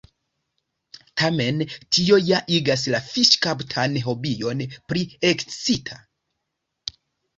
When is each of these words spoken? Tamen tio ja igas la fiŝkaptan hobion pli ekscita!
Tamen 1.21 1.59
tio 1.97 2.17
ja 2.31 2.39
igas 2.59 2.85
la 2.95 3.03
fiŝkaptan 3.09 4.01
hobion 4.07 4.65
pli 4.73 5.05
ekscita! 5.33 6.01